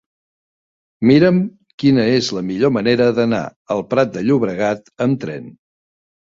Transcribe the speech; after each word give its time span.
Mira'm 1.09 1.35
quina 1.83 2.05
és 2.13 2.29
la 2.37 2.43
millor 2.47 2.73
manera 2.79 3.07
d'anar 3.19 3.43
al 3.77 3.85
Prat 3.93 4.17
de 4.17 4.25
Llobregat 4.31 4.91
amb 5.07 5.23
tren. 5.27 5.55